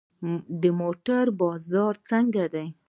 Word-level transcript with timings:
د 0.61 0.63
موټرو 0.79 1.31
بازار 1.41 1.93
څنګه 2.09 2.43
دی؟ 2.53 2.67